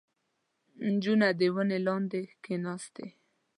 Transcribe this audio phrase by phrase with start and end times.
[0.93, 3.05] •نجونه د ونې لاندې کښېناستې.